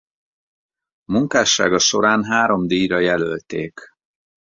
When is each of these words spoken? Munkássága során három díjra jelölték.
Munkássága 1.11 1.79
során 1.79 2.23
három 2.23 2.67
díjra 2.67 2.99
jelölték. 2.99 3.83